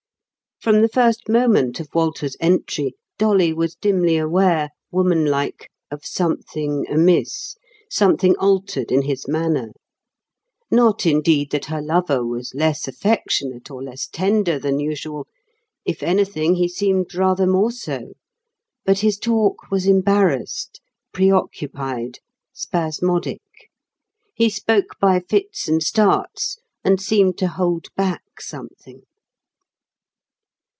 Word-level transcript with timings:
From 0.63 0.83
the 0.83 0.89
first 0.89 1.27
moment 1.27 1.79
of 1.79 1.89
Walter's 1.91 2.37
entry, 2.39 2.93
Dolly 3.17 3.51
was 3.51 3.73
dimly 3.73 4.15
aware, 4.17 4.69
womanlike, 4.91 5.71
of 5.89 6.05
something 6.05 6.85
amiss, 6.87 7.55
something 7.89 8.35
altered 8.37 8.91
in 8.91 9.01
his 9.01 9.27
manner. 9.27 9.71
Not, 10.69 11.03
indeed, 11.07 11.49
that 11.49 11.65
her 11.65 11.81
lover 11.81 12.23
was 12.23 12.53
less 12.53 12.87
affectionate 12.87 13.71
or 13.71 13.81
less 13.81 14.05
tender 14.05 14.59
than 14.59 14.79
usual—if 14.79 16.03
anything 16.03 16.53
he 16.57 16.67
seemed 16.67 17.15
rather 17.15 17.47
more 17.47 17.71
so; 17.71 18.13
but 18.85 18.99
his 18.99 19.17
talk 19.17 19.71
was 19.71 19.87
embarrassed, 19.87 20.79
pre 21.11 21.31
occupied, 21.31 22.19
spasmodic. 22.53 23.41
He 24.35 24.47
spoke 24.47 24.95
by 24.99 25.21
fits 25.21 25.67
and 25.67 25.81
starts, 25.81 26.59
and 26.83 27.01
seemed 27.01 27.35
to 27.39 27.47
hold 27.47 27.87
back 27.95 28.39
something. 28.39 29.01